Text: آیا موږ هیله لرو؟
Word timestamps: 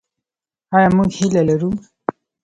آیا 0.75 0.89
موږ 0.97 1.09
هیله 1.19 1.41
لرو؟ 1.49 1.69